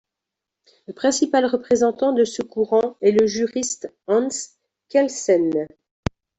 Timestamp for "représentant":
1.45-2.11